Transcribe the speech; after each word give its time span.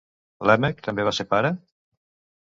Lèmec 0.49 0.79
també 0.87 1.05
va 1.07 1.13
ser 1.17 1.25
pare? 1.33 1.51